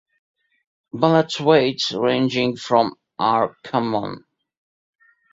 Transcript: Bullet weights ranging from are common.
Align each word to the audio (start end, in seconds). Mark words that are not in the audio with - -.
Bullet 0.93 1.39
weights 1.39 1.91
ranging 1.91 2.55
from 2.55 2.95
are 3.19 3.55
common. 3.63 4.25